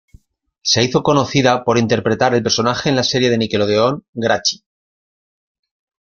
[0.63, 4.63] Se hizo conocida por interpretar el personaje de en la serie de Nickelodeon "Grachi".